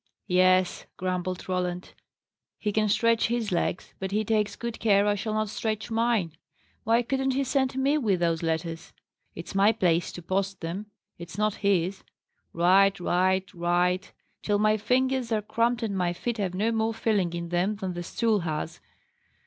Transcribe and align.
"Yes!" 0.25 0.87
grumbled 0.97 1.47
Roland. 1.47 1.93
"He 2.57 2.71
can 2.71 2.89
stretch 2.89 3.27
his 3.27 3.51
legs, 3.51 3.93
but 3.99 4.09
he 4.09 4.25
takes 4.25 4.55
good 4.55 4.79
care 4.79 5.05
I 5.05 5.13
shall 5.13 5.35
not 5.35 5.49
stretch 5.49 5.91
mine! 5.91 6.35
Why 6.83 7.03
couldn't 7.03 7.35
he 7.35 7.43
send 7.43 7.77
me 7.77 7.99
with 7.99 8.19
those 8.19 8.41
letters? 8.41 8.93
It's 9.35 9.53
my 9.53 9.71
place 9.71 10.11
to 10.13 10.23
post 10.23 10.61
them: 10.61 10.87
it's 11.19 11.37
not 11.37 11.53
his. 11.61 12.03
Write, 12.51 12.99
write, 12.99 13.53
write! 13.53 14.11
till 14.41 14.57
my 14.57 14.75
fingers 14.75 15.31
are 15.31 15.43
cramped, 15.43 15.83
and 15.83 15.95
my 15.95 16.13
feet 16.13 16.39
have 16.39 16.55
no 16.55 16.71
more 16.71 16.95
feeling 16.95 17.33
in 17.33 17.49
them 17.49 17.75
than 17.75 17.93
the 17.93 18.01
stool 18.01 18.39
has! 18.39 18.79